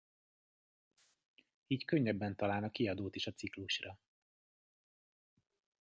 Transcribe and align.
Így 1.67 1.85
könnyebben 1.85 2.35
találna 2.35 2.69
kiadót 2.71 3.15
is 3.15 3.27
a 3.27 3.31
ciklusra. 3.31 3.99